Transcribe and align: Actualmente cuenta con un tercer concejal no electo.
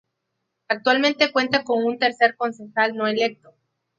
Actualmente 0.67 1.31
cuenta 1.31 1.63
con 1.63 1.83
un 1.85 1.99
tercer 1.99 2.35
concejal 2.35 2.95
no 2.95 3.05
electo. 3.05 3.53